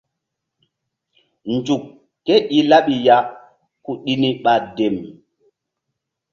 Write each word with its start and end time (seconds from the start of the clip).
Nzuk 1.53 1.83
ke 2.25 2.35
i 2.57 2.59
laɓi 2.69 2.93
ya 3.05 3.17
ku 3.83 3.91
ɗi 4.03 4.13
ni 4.21 4.29
ɓa 4.43 4.53
dem. 4.75 4.95